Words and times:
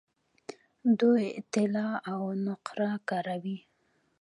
دوی 0.99 1.25
طلا 1.53 1.89
او 2.11 2.21
نقره 2.45 2.91
کاروي. 3.09 3.57